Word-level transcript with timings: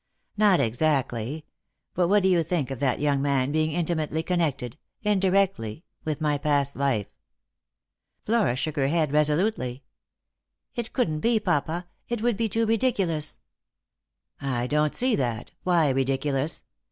"Not 0.35 0.59
exactly. 0.59 1.45
But 1.93 2.07
what 2.07 2.23
do 2.23 2.27
you 2.29 2.41
think 2.41 2.71
of 2.71 2.79
that 2.79 2.99
young 2.99 3.21
man 3.21 3.51
being 3.51 3.69
intimately 3.71 4.23
connected— 4.23 4.79
indirectly— 5.13 5.83
with 6.05 6.19
my 6.19 6.39
past 6.39 6.75
life?" 6.75 7.05
Flora 8.25 8.55
shook 8.55 8.77
her 8.77 8.87
head 8.87 9.11
resolutely. 9.11 9.83
Lost 10.75 10.75
for 10.75 10.81
Love. 10.81 10.85
25" 10.85 10.85
It 10.89 10.93
couldn't 10.93 11.19
be, 11.19 11.39
papa. 11.39 11.87
It 12.09 12.23
would 12.23 12.35
be 12.35 12.49
too 12.49 12.65
ridiculous."" 12.65 13.37
I 14.41 14.65
don't 14.65 14.95
see 14.95 15.15
that. 15.17 15.51
Why 15.61 15.89
ridiculous 15.91 16.63